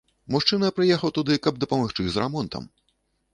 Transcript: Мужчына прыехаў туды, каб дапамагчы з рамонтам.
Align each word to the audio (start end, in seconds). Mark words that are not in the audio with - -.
Мужчына 0.35 0.69
прыехаў 0.77 1.13
туды, 1.17 1.37
каб 1.49 1.61
дапамагчы 1.65 2.07
з 2.15 2.25
рамонтам. 2.25 2.67